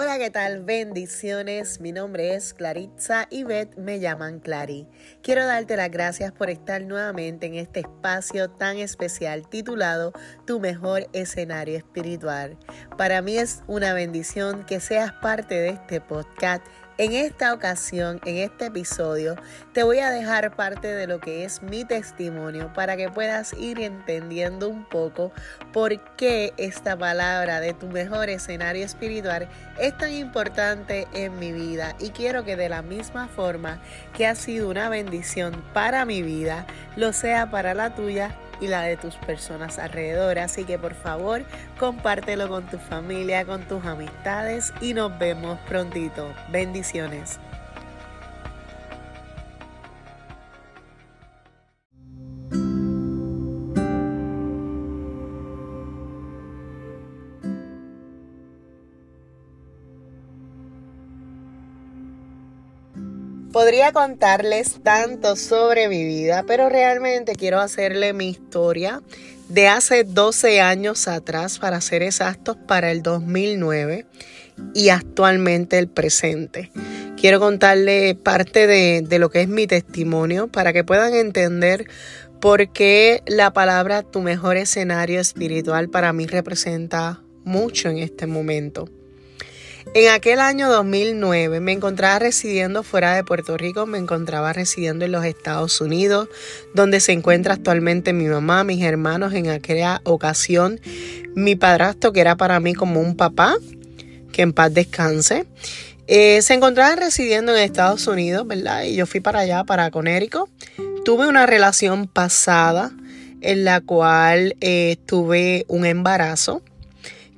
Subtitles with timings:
[0.00, 0.62] Hola, ¿qué tal?
[0.62, 1.80] Bendiciones.
[1.80, 4.86] Mi nombre es Claritza y Beth me llaman Clary.
[5.24, 10.12] Quiero darte las gracias por estar nuevamente en este espacio tan especial titulado
[10.46, 12.56] Tu mejor escenario espiritual.
[12.96, 16.64] Para mí es una bendición que seas parte de este podcast
[16.98, 19.36] en esta ocasión, en este episodio,
[19.72, 23.80] te voy a dejar parte de lo que es mi testimonio para que puedas ir
[23.80, 25.30] entendiendo un poco
[25.72, 29.48] por qué esta palabra de tu mejor escenario espiritual
[29.78, 31.94] es tan importante en mi vida.
[32.00, 33.80] Y quiero que de la misma forma
[34.16, 38.82] que ha sido una bendición para mi vida, lo sea para la tuya y la
[38.82, 40.38] de tus personas alrededor.
[40.38, 41.44] Así que por favor,
[41.78, 46.32] compártelo con tu familia, con tus amistades y nos vemos prontito.
[46.50, 47.38] Bendiciones.
[63.68, 69.02] Podría contarles tanto sobre mi vida, pero realmente quiero hacerle mi historia
[69.50, 74.06] de hace 12 años atrás, para ser exactos, para el 2009
[74.72, 76.72] y actualmente el presente.
[77.18, 81.90] Quiero contarle parte de, de lo que es mi testimonio para que puedan entender
[82.40, 88.88] por qué la palabra tu mejor escenario espiritual para mí representa mucho en este momento.
[89.94, 95.12] En aquel año 2009 me encontraba residiendo fuera de Puerto Rico, me encontraba residiendo en
[95.12, 96.28] los Estados Unidos,
[96.74, 100.78] donde se encuentra actualmente mi mamá, mis hermanos, en aquella ocasión
[101.34, 103.56] mi padrastro, que era para mí como un papá,
[104.30, 105.46] que en paz descanse.
[106.06, 108.84] Eh, se encontraba residiendo en Estados Unidos, ¿verdad?
[108.84, 110.48] Y yo fui para allá, para Conérico.
[111.04, 112.92] Tuve una relación pasada
[113.40, 116.62] en la cual eh, tuve un embarazo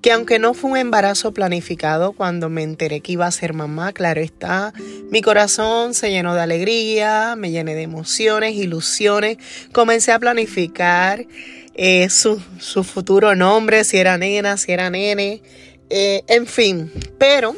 [0.01, 3.93] que aunque no fue un embarazo planificado, cuando me enteré que iba a ser mamá,
[3.93, 4.73] claro está,
[5.11, 9.37] mi corazón se llenó de alegría, me llené de emociones, ilusiones,
[9.73, 11.27] comencé a planificar
[11.75, 12.41] eh, su,
[12.85, 15.43] futuro nombre, si era nena, si era nene,
[15.91, 17.55] eh, en fin, pero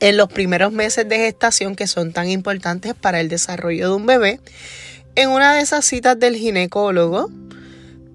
[0.00, 4.06] en los primeros meses de gestación que son tan importantes para el desarrollo de un
[4.06, 4.40] bebé,
[5.14, 7.30] en una de esas citas del ginecólogo,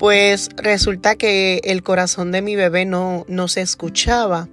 [0.03, 4.49] pues resulta que el corazón de mi bebé no, no se escuchaba.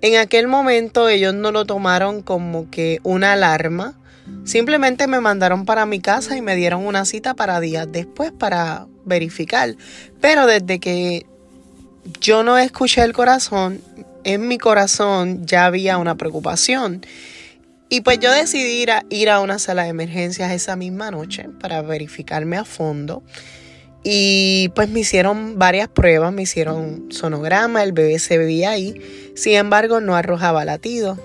[0.00, 3.92] En aquel momento ellos no lo tomaron como que una alarma,
[4.46, 8.86] simplemente me mandaron para mi casa y me dieron una cita para días después para
[9.04, 9.76] verificar.
[10.22, 11.26] Pero desde que
[12.18, 13.82] yo no escuché el corazón,
[14.24, 17.04] en mi corazón ya había una preocupación.
[17.90, 21.50] Y pues yo decidí ir a, ir a una sala de emergencias esa misma noche
[21.60, 23.22] para verificarme a fondo.
[24.08, 29.02] Y pues me hicieron varias pruebas, me hicieron sonograma, el bebé se veía ahí,
[29.34, 31.18] sin embargo no arrojaba latido.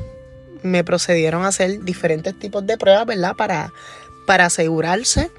[0.63, 3.35] Me procedieron a hacer diferentes tipos de pruebas, ¿verdad?
[3.35, 3.71] Para,
[4.25, 5.29] para asegurarse.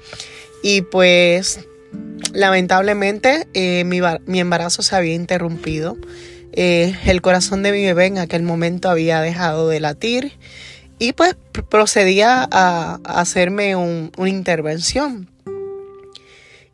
[0.63, 1.59] Y pues
[2.31, 5.97] lamentablemente eh, mi, embarazo se había interrumpido.
[6.53, 10.31] Eh, el corazón de mi bebé en aquel momento había dejado de latir
[10.97, 11.35] y pues
[11.67, 15.32] procedía a, hacerme una intervención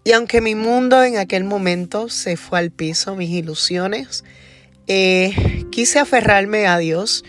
[0.10, 4.24] y aunque mi mundo en aquel momento se fue al piso, mis ilusiones,
[4.88, 7.24] eh, quise aferrarme a Dios,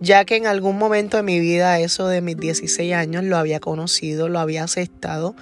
[0.00, 3.58] ya que en algún momento de mi vida, eso de mis 16 años, lo había
[3.58, 5.34] conocido, lo había aceptado.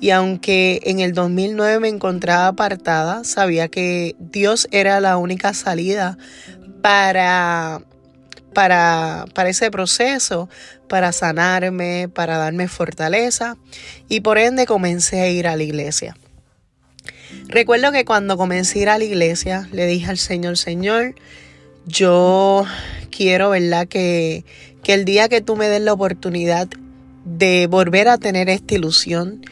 [0.00, 6.18] Y aunque en el 2009 me encontraba apartada, sabía que Dios era la única salida
[6.82, 7.80] para
[8.54, 10.48] para, para, ese proceso,
[10.88, 13.56] para sanarme, para darme fortaleza
[14.08, 16.16] y por ende comencé a ir a la iglesia.
[17.48, 21.14] Recuerdo que cuando comencé a ir a la iglesia, le dije al Señor, Señor,
[21.86, 22.64] yo
[23.10, 23.88] quiero, ¿verdad?
[23.88, 24.44] Que,
[24.82, 26.68] que el día que tú me des la oportunidad
[27.24, 29.44] de volver a tener esta ilusión,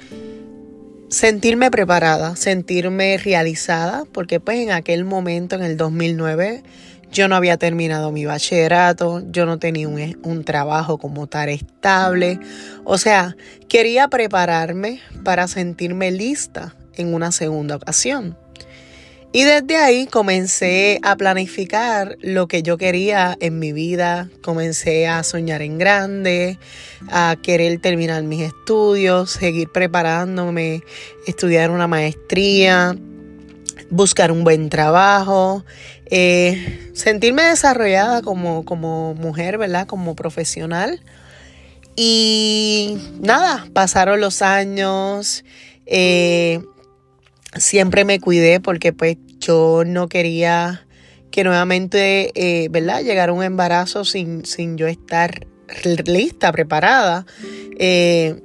[1.09, 6.62] sentirme preparada, sentirme realizada, porque pues en aquel momento, en el 2009,
[7.10, 12.39] yo no había terminado mi bachillerato, yo no tenía un, un, trabajo como tal estable.
[12.84, 13.34] O sea,
[13.69, 18.36] quería prepararme para sentirme lista en una segunda ocasión.
[19.30, 25.22] Y desde ahí comencé a planificar lo que yo quería en mi vida, comencé a
[25.22, 26.59] soñar en grande,
[27.10, 30.83] a querer terminar mis estudios, seguir preparándome,
[31.27, 32.97] estudiar una maestría,
[33.91, 35.62] buscar un buen trabajo,
[36.06, 39.86] eh, sentirme desarrollada como, como mujer, ¿verdad?
[39.86, 41.03] Como profesional.
[41.97, 45.44] Y nada, pasaron los años.
[45.84, 46.60] Eh,
[47.56, 50.84] siempre me cuidé porque pues yo no quería
[51.30, 53.03] que nuevamente, eh, ¿verdad?
[53.03, 55.47] Llegar un embarazo sin, sin yo estar
[56.06, 57.27] lista, preparada.
[57.78, 58.41] Eh,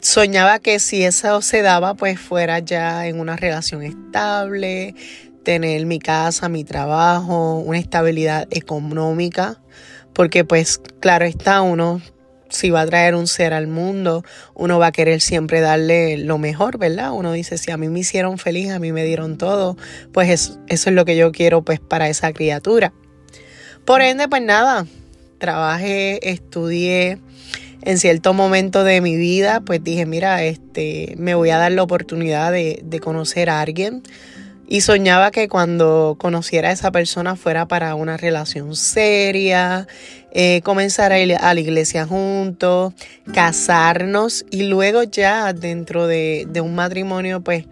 [0.00, 4.94] soñaba que si eso se daba, pues fuera ya en una relación estable,
[5.44, 9.60] tener mi casa, mi trabajo, una estabilidad económica,
[10.12, 12.02] porque pues claro está uno
[12.50, 14.24] si va a traer un ser al mundo,
[14.54, 17.12] uno va a querer siempre darle lo mejor, ¿verdad?
[17.12, 19.76] Uno dice, si a mí me hicieron feliz, a mí me dieron todo,
[20.12, 22.92] pues eso, es lo que yo quiero pues para esa criatura.
[23.84, 24.86] Por ende, pues nada,
[25.38, 27.18] trabajé, estudié,
[27.82, 31.82] en cierto momento de mi vida, pues dije, mira, este, me voy a dar la
[31.82, 34.02] oportunidad de, de conocer a alguien,
[34.70, 39.88] y soñaba que cuando conociera a esa persona fuera para una relación seria,
[40.30, 42.94] eh, comenzar a ir a la iglesia juntos,
[43.34, 47.66] casarnos y luego ya dentro de, un matrimonio pues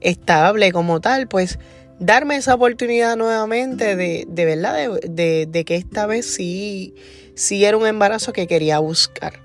[0.00, 1.58] estable como tal, pues
[1.98, 6.94] darme esa oportunidad nuevamente de, de verdad, de, de, que esta vez sí,
[7.34, 9.40] sí era un embarazo que quería buscar.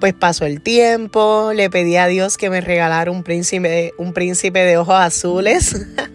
[0.00, 4.60] Pues pasó el tiempo, le pedí a Dios que me regalara un príncipe, un príncipe
[4.60, 5.86] de ojos azules.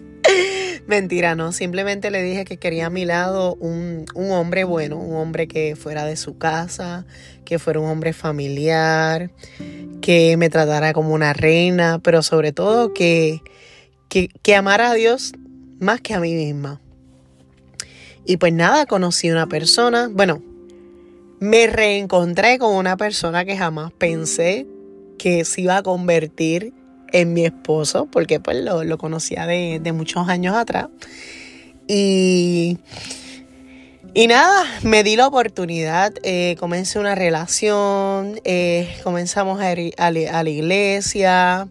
[0.90, 1.52] Mentira, no.
[1.52, 6.04] Simplemente le dije que quería a mi lado un, hombre bueno, un hombre que fuera
[6.04, 7.06] de su casa,
[7.44, 9.30] que fuera un hombre familiar,
[10.00, 13.40] que me tratara como una reina, pero sobre todo que,
[14.08, 15.32] que, que amara a Dios
[15.78, 16.80] más que a mí misma.
[18.26, 20.42] Y pues nada, conocí una persona, bueno,
[21.38, 24.66] me reencontré con una persona que jamás pensé
[25.18, 26.72] que se iba a convertir
[27.12, 30.88] en mi esposo, porque pues lo, conocía de, muchos años atrás.
[31.86, 32.78] Y,
[34.14, 40.10] y nada, me di la oportunidad, eh, comencé una relación, eh, comenzamos a ir a,
[40.10, 41.68] la iglesia,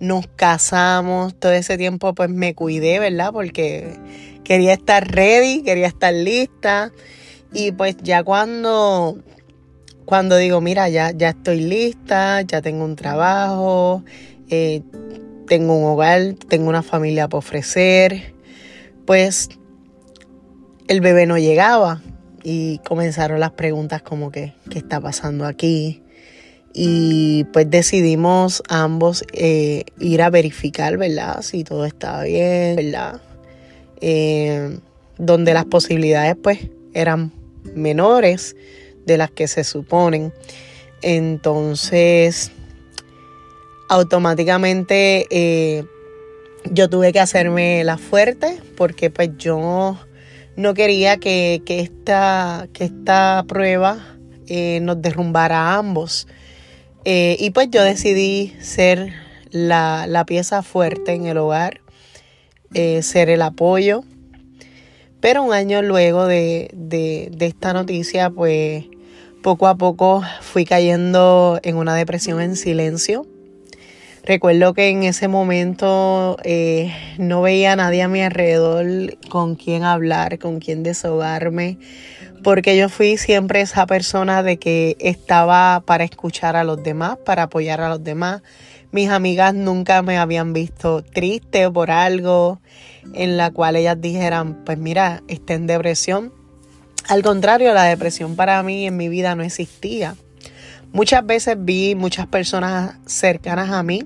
[0.00, 3.32] nos casamos, todo ese tiempo pues me cuidé, ¿verdad?
[3.32, 3.98] Porque
[4.44, 6.92] quería estar ready, quería estar lista.
[7.52, 9.18] Y pues ya cuando,
[10.04, 14.04] cuando digo, mira, ya, ya estoy lista, ya tengo un trabajo,
[14.50, 14.82] eh,
[15.46, 18.34] tengo un hogar, tengo una familia para ofrecer,
[19.06, 19.48] pues
[20.88, 22.02] el bebé no llegaba
[22.42, 26.02] y comenzaron las preguntas como que, ¿qué está pasando aquí?
[26.72, 31.42] Y pues decidimos ambos eh, ir a verificar, ¿verdad?
[31.42, 33.20] Si todo estaba bien, ¿verdad?
[34.00, 34.78] Eh,
[35.16, 36.58] donde las posibilidades pues
[36.92, 37.32] eran
[37.74, 38.56] menores
[39.06, 40.32] de las que se suponen.
[41.00, 42.50] Entonces
[43.88, 45.84] automáticamente eh,
[46.70, 49.98] yo tuve que hacerme la fuerte porque pues yo
[50.56, 54.16] no quería que, esta, que esta prueba
[54.46, 56.26] eh, nos derrumbara a ambos.
[57.04, 59.12] Eh, y pues yo decidí ser
[59.50, 61.80] la, pieza fuerte en el hogar,
[62.72, 64.04] ser el apoyo.
[65.20, 68.84] Pero un año luego de, de, de esta noticia, pues
[69.42, 73.26] poco a poco fui cayendo en una depresión en silencio
[74.26, 79.82] Recuerdo que en ese momento eh, no veía a nadie a mi alrededor con quien
[79.82, 81.76] hablar, con quien desahogarme,
[82.42, 87.44] porque yo fui siempre esa persona de que estaba para escuchar a los demás, para
[87.44, 88.40] apoyar a los demás.
[88.92, 92.62] Mis amigas nunca me habían visto triste por algo
[93.12, 96.32] en la cual ellas dijeran, pues mira, está en depresión.
[97.08, 100.16] Al contrario, la depresión para mí en mi vida no existía.
[100.94, 104.04] Muchas veces vi muchas personas cercanas a mí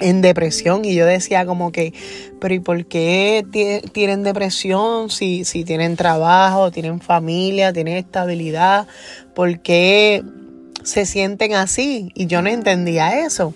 [0.00, 1.94] en depresión y yo decía como que,
[2.40, 3.46] pero ¿y por qué
[3.92, 8.88] tienen depresión si, si tienen trabajo, tienen familia, tienen estabilidad?
[9.32, 10.24] ¿Por qué
[10.82, 12.10] se sienten así?
[12.16, 13.54] Y yo no entendía eso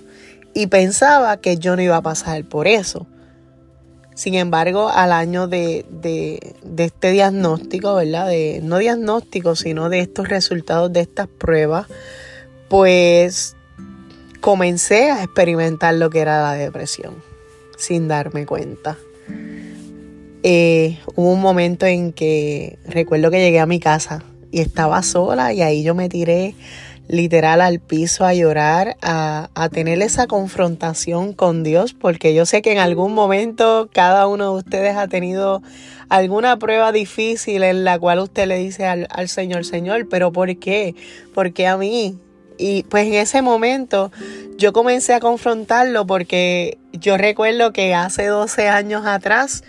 [0.55, 3.09] y pensaba que yo no iba a pasar por eso.
[4.15, 8.29] Sin embargo, al año de, de, de este diagnóstico, ¿verdad?
[8.29, 11.89] De, no diagnóstico, sino de estos resultados de estas pruebas,
[12.69, 13.57] pues
[14.41, 17.15] comencé a experimentar lo que era la depresión
[17.77, 18.97] sin darme cuenta.
[20.43, 25.53] Eh, hubo un momento en que recuerdo que llegué a mi casa y estaba sola
[25.53, 26.55] y ahí yo me tiré
[27.09, 32.63] literal al piso a llorar, a, a, tener esa confrontación con Dios, porque yo sé
[32.63, 35.63] que en algún momento cada uno de ustedes ha tenido
[36.09, 40.57] alguna prueba difícil en la cual usted le dice al, al Señor, Señor, pero ¿por
[40.59, 40.95] qué?
[41.35, 42.19] ¿Por qué a mí?
[42.59, 44.11] Y pues en ese momento
[44.57, 49.63] yo comencé a confrontarlo porque yo recuerdo que hace 12 años atrás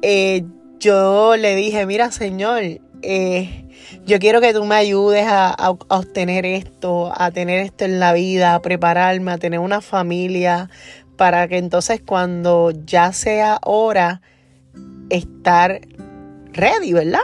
[0.00, 0.44] eh,
[0.80, 2.62] yo le dije, mira Señor,
[3.02, 3.68] eh,
[4.06, 5.54] yo quiero que tú me ayudes a,
[5.88, 10.70] obtener esto, a tener esto en la vida, a prepararme, a tener una familia,
[11.16, 14.22] para que entonces cuando ya sea hora,
[15.10, 15.80] estar
[16.52, 17.20] ready, ¿verdad?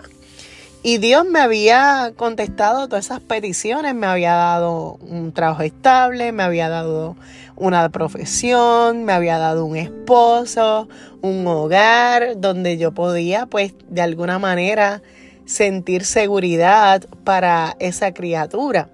[0.88, 6.42] Y Dios me había contestado todas esas peticiones, me había dado un trabajo estable, me
[6.42, 7.14] había dado
[7.56, 10.88] una profesión, me había dado un esposo,
[11.20, 15.02] un hogar donde yo podía pues de alguna manera
[15.44, 18.88] sentir seguridad para esa criatura.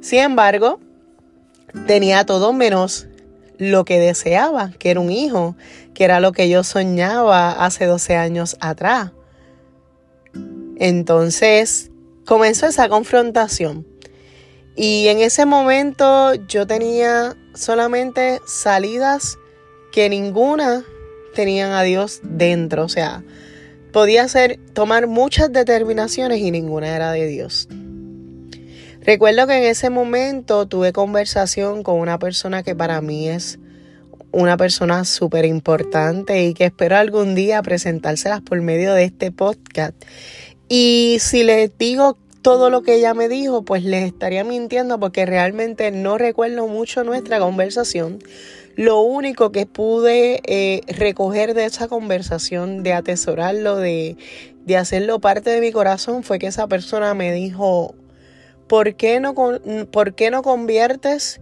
[0.00, 0.80] Sin embargo,
[1.86, 3.08] tenía todo menos
[3.58, 5.54] lo que deseaba, que era un hijo,
[5.92, 9.10] que era lo que yo soñaba hace 12 años atrás.
[10.78, 11.90] Entonces
[12.24, 13.86] comenzó esa confrontación.
[14.76, 19.38] Y en ese momento yo tenía solamente salidas
[19.90, 20.84] que ninguna
[21.34, 22.84] tenían a Dios dentro.
[22.84, 23.24] O sea,
[23.92, 27.68] podía hacer, tomar muchas determinaciones y ninguna era de Dios.
[29.00, 33.58] Recuerdo que en ese momento tuve conversación con una persona que para mí es
[34.30, 39.94] una persona súper importante y que espero algún día presentárselas por medio de este podcast.
[40.68, 45.26] Y si les digo todo lo que ella me dijo, pues les estaría mintiendo porque
[45.26, 48.18] realmente no recuerdo mucho nuestra conversación.
[48.76, 54.16] Lo único que pude eh, recoger de esa conversación, de atesorarlo, de,
[54.66, 57.94] de hacerlo parte de mi corazón, fue que esa persona me dijo,
[58.68, 59.34] ¿por qué no,
[59.90, 61.40] por qué no conviertes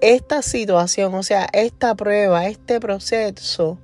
[0.00, 3.78] esta situación, o sea, esta prueba, este proceso,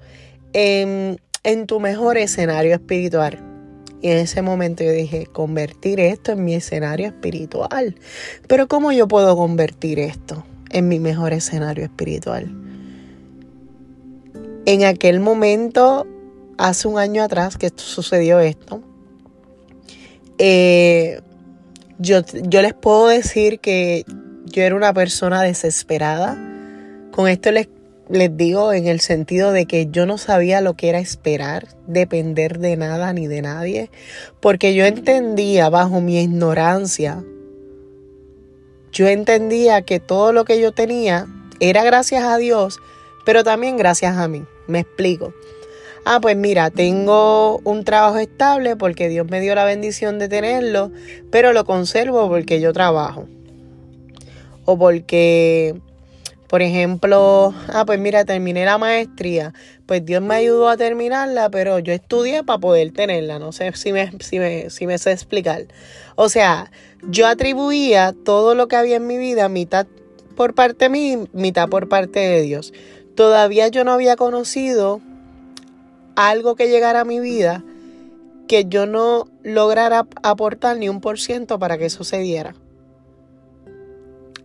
[0.52, 3.55] en, en tu mejor escenario espiritual?
[4.02, 7.96] Y en ese momento yo dije, convertir esto en mi escenario espiritual.
[8.46, 12.54] Pero ¿cómo yo puedo convertir esto en mi mejor escenario espiritual?
[14.66, 16.06] En aquel momento,
[16.58, 18.82] hace un año atrás que sucedió esto,
[20.38, 21.20] eh,
[21.98, 24.04] yo, yo les puedo decir que
[24.44, 26.36] yo era una persona desesperada.
[27.10, 27.68] Con esto les
[28.08, 32.58] les digo en el sentido de que yo no sabía lo que era esperar, depender
[32.58, 33.90] de nada ni de nadie,
[34.40, 37.24] porque yo entendía bajo mi ignorancia,
[38.92, 41.26] yo entendía que todo lo que yo tenía
[41.60, 42.78] era gracias a Dios,
[43.24, 44.44] pero también gracias a mí.
[44.68, 45.34] Me explico.
[46.04, 50.92] Ah, pues mira, tengo un trabajo estable porque Dios me dio la bendición de tenerlo,
[51.30, 53.26] pero lo conservo porque yo trabajo.
[54.64, 55.74] O porque
[56.48, 59.52] por ejemplo, ah, pues mira, terminé la maestría,
[59.86, 63.92] pues Dios me ayudó a terminarla, pero yo estudié para poder tenerla, no sé si
[63.92, 65.66] me, si me, si me sé explicar.
[66.14, 66.70] O sea,
[67.02, 69.86] yo atribuía todo lo que había en mi vida, mitad
[70.36, 72.72] por parte mí, mitad por parte de Dios.
[73.14, 75.00] Todavía yo no había conocido
[76.14, 77.64] algo que llegara a mi vida
[78.46, 82.54] que yo no lograra aportar ni un por ciento para que sucediera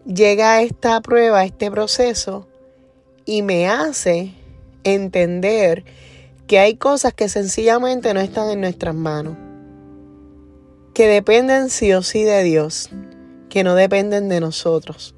[0.05, 2.47] llega esta prueba, este proceso,
[3.25, 4.33] y me hace
[4.83, 5.83] entender
[6.47, 9.37] que hay cosas que sencillamente no están en nuestras manos,
[10.93, 12.89] que dependen sí o sí de Dios,
[13.49, 15.15] que no dependen de nosotros.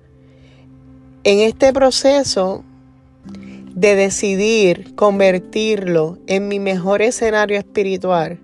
[1.23, 2.63] En este proceso
[3.73, 8.39] de decidir convertirlo en mi mejor escenario espiritual,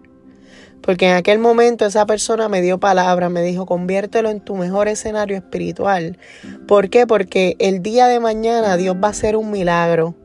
[0.89, 4.87] porque en aquel momento esa persona me dio palabra, me dijo, conviértelo en tu mejor
[4.87, 6.17] escenario espiritual.
[6.67, 7.05] ¿Por qué?
[7.05, 10.15] Porque el día de mañana Dios va a hacer un milagro.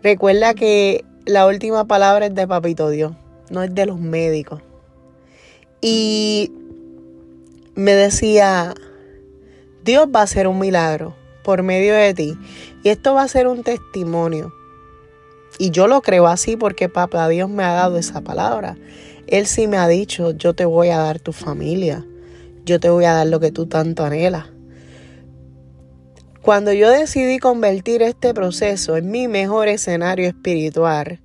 [0.00, 3.14] Recuerda que la última palabra es de Papito Dios,
[3.50, 4.62] no es de los médicos.
[5.80, 6.52] Y
[7.74, 8.74] me decía,
[9.82, 12.38] Dios va a hacer un milagro por medio de ti.
[12.84, 14.54] Y esto va a ser un testimonio.
[15.58, 18.76] Y yo lo creo así porque Papá Dios me ha dado esa palabra.
[19.28, 22.06] Él sí me ha dicho, yo te voy a dar tu familia,
[22.64, 24.46] yo te voy a dar lo que tú tanto anhelas.
[26.40, 31.20] Cuando yo decidí convertir este proceso en mi mejor escenario espiritual,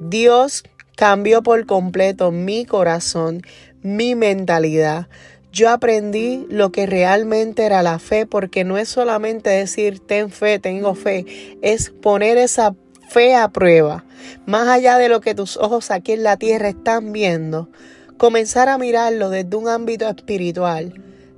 [0.00, 0.64] Dios
[0.96, 3.42] cambió por completo mi corazón,
[3.82, 5.06] mi mentalidad.
[5.52, 10.58] Yo aprendí lo que realmente era la fe, porque no es solamente decir ten fe,
[10.58, 11.24] tengo fe,
[11.62, 12.74] es poner esa
[13.08, 14.04] fe a prueba,
[14.46, 17.68] más allá de lo que tus ojos aquí en la tierra están viendo,
[18.16, 20.94] comenzar a mirarlo desde un ámbito espiritual,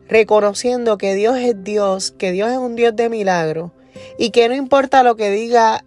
[0.08, 3.72] reconociendo que Dios es Dios, que Dios es un Dios de milagro
[4.18, 5.84] y que no importa lo que diga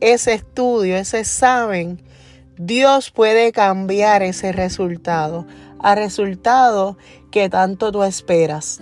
[0.00, 2.00] ese estudio, ese examen,
[2.58, 5.46] Dios puede cambiar ese resultado
[5.78, 6.96] a resultado
[7.30, 8.80] que tanto tú esperas.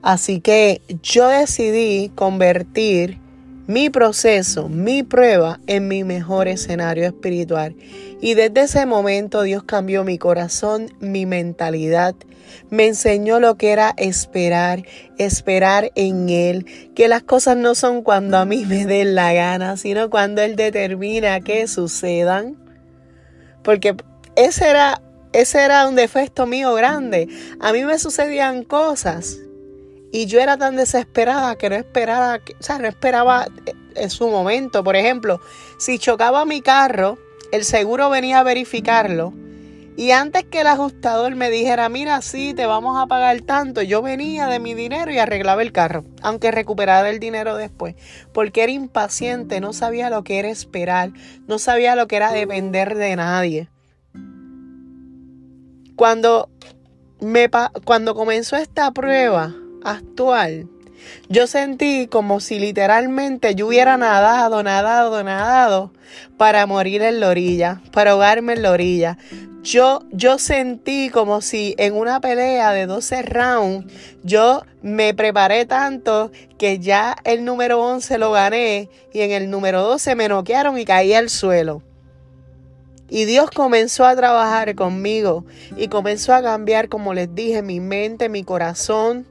[0.00, 3.21] Así que yo decidí convertir
[3.72, 7.74] mi proceso, mi prueba en mi mejor escenario espiritual.
[8.20, 12.14] Y desde ese momento Dios cambió mi corazón, mi mentalidad,
[12.68, 14.84] me enseñó lo que era esperar,
[15.16, 19.78] esperar en Él, que las cosas no son cuando a mí me den la gana,
[19.78, 22.58] sino cuando Él determina que sucedan.
[23.62, 23.96] Porque
[24.36, 25.00] ese era,
[25.32, 27.26] ese era un defecto mío grande.
[27.58, 29.38] A mí me sucedían cosas
[30.12, 33.46] y yo era tan desesperada que no esperaba, o sea, no esperaba
[33.94, 34.84] en su momento.
[34.84, 35.40] Por ejemplo,
[35.78, 37.18] si chocaba mi carro,
[37.50, 39.32] el seguro venía a verificarlo.
[39.96, 44.00] Y antes que el ajustador me dijera, mira, sí, te vamos a pagar tanto, yo
[44.00, 47.94] venía de mi dinero y arreglaba el carro, aunque recuperara el dinero después,
[48.32, 51.12] porque era impaciente, no sabía lo que era esperar,
[51.46, 53.68] no sabía lo que era depender de nadie.
[55.94, 56.48] Cuando,
[57.20, 57.50] me,
[57.84, 60.68] cuando comenzó esta prueba, actual,
[61.28, 65.92] yo sentí como si literalmente yo hubiera nadado, nadado, nadado
[66.36, 69.18] para morir en la orilla, para ahogarme en la orilla.
[69.62, 73.92] Yo, yo sentí como si en una pelea de 12 rounds
[74.24, 79.82] yo me preparé tanto que ya el número 11 lo gané y en el número
[79.82, 81.82] 12 me noquearon y caí al suelo.
[83.08, 85.44] Y Dios comenzó a trabajar conmigo
[85.76, 89.26] y comenzó a cambiar, como les dije, mi mente, mi corazón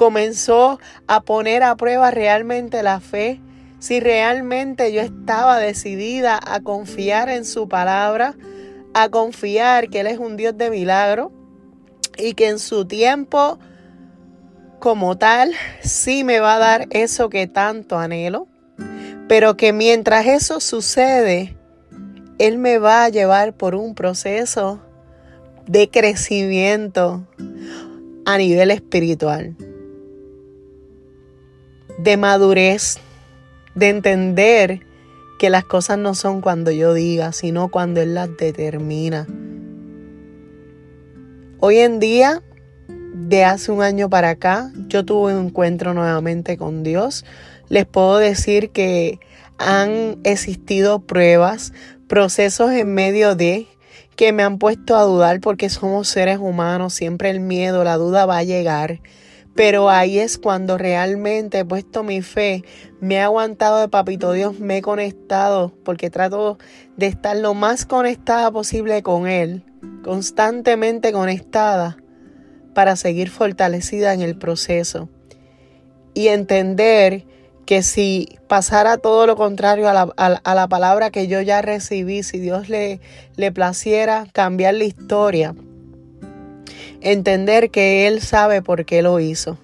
[0.00, 3.38] comenzó a poner a prueba realmente la fe,
[3.80, 8.34] si realmente yo estaba decidida a confiar en su palabra,
[8.94, 11.32] a confiar que Él es un Dios de milagro
[12.16, 13.58] y que en su tiempo
[14.78, 15.52] como tal
[15.82, 18.48] sí me va a dar eso que tanto anhelo,
[19.28, 21.58] pero que mientras eso sucede,
[22.38, 24.80] Él me va a llevar por un proceso
[25.66, 27.28] de crecimiento
[28.24, 29.54] a nivel espiritual
[32.02, 32.98] de madurez,
[33.74, 34.80] de entender
[35.38, 39.26] que las cosas no son cuando yo diga, sino cuando Él las determina.
[41.58, 42.42] Hoy en día,
[42.88, 47.26] de hace un año para acá, yo tuve un encuentro nuevamente con Dios.
[47.68, 49.20] Les puedo decir que
[49.58, 51.74] han existido pruebas,
[52.08, 53.66] procesos en medio de
[54.16, 58.24] que me han puesto a dudar porque somos seres humanos, siempre el miedo, la duda
[58.24, 59.00] va a llegar.
[59.54, 62.64] Pero ahí es cuando realmente he puesto mi fe,
[63.00, 66.58] me he aguantado de Papito Dios, me he conectado, porque trato
[66.96, 69.64] de estar lo más conectada posible con Él,
[70.04, 71.96] constantemente conectada,
[72.74, 75.08] para seguir fortalecida en el proceso.
[76.14, 77.26] Y entender
[77.66, 82.22] que si pasara todo lo contrario a la, a la palabra que yo ya recibí,
[82.22, 83.00] si Dios le,
[83.36, 85.54] le placiera cambiar la historia,
[87.02, 89.56] Entender que Él sabe por qué lo hizo.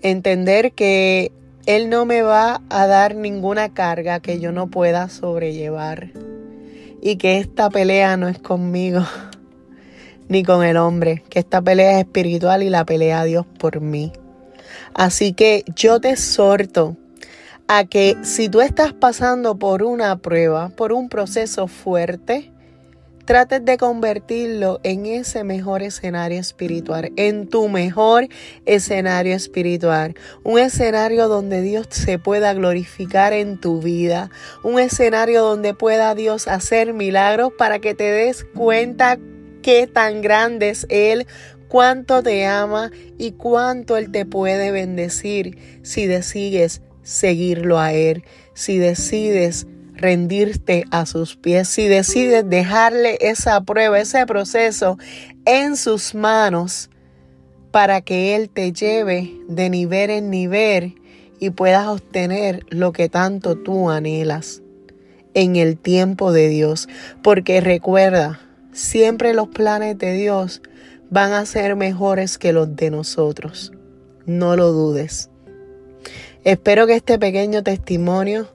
[0.00, 1.30] Entender que
[1.66, 6.10] Él no me va a dar ninguna carga que yo no pueda sobrellevar.
[7.02, 9.02] Y que esta pelea no es conmigo
[10.28, 13.82] ni con el hombre, que esta pelea es espiritual y la pelea a Dios por
[13.82, 14.10] mí.
[14.94, 16.96] Así que yo te exhorto
[17.68, 22.50] a que si tú estás pasando por una prueba, por un proceso fuerte,
[23.24, 28.28] trates de convertirlo en ese mejor escenario espiritual, en tu mejor
[28.66, 30.14] escenario espiritual.
[30.42, 34.30] Un escenario donde Dios se pueda glorificar en tu vida.
[34.62, 39.18] Un escenario donde pueda Dios hacer milagros para que te des cuenta
[39.62, 41.26] qué tan grande es Él,
[41.68, 48.78] cuánto te ama y cuánto Él te puede bendecir si decides seguirlo a Él, si
[48.78, 54.98] decides rendirte a sus pies, si decides dejarle esa prueba, ese proceso
[55.44, 56.90] en sus manos
[57.70, 60.94] para que Él te lleve de nivel en nivel
[61.40, 64.62] y puedas obtener lo que tanto tú anhelas
[65.34, 66.88] en el tiempo de Dios.
[67.22, 68.40] Porque recuerda,
[68.72, 70.62] siempre los planes de Dios
[71.10, 73.72] van a ser mejores que los de nosotros.
[74.26, 75.30] No lo dudes.
[76.44, 78.48] Espero que este pequeño testimonio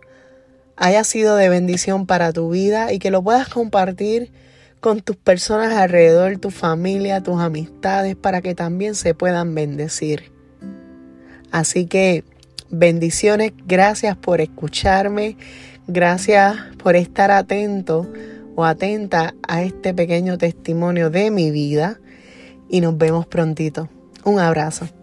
[0.79, 4.31] haya sido de bendición para tu vida y que lo puedas compartir
[4.79, 10.31] con tus personas alrededor, tu familia, tus amistades, para que también se puedan bendecir.
[11.51, 12.23] Así que
[12.69, 15.35] bendiciones, gracias por escucharme,
[15.87, 18.09] gracias por estar atento
[18.55, 21.99] o atenta a este pequeño testimonio de mi vida
[22.69, 23.89] y nos vemos prontito.
[24.23, 24.98] Un abrazo.